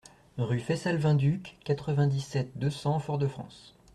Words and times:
Rue 0.39 0.59
Faissal 0.59 0.97
Vainduc, 0.97 1.59
quatre-vingt-dix-sept, 1.63 2.53
deux 2.57 2.71
cents 2.71 2.97
Fort-de-France 2.97 3.75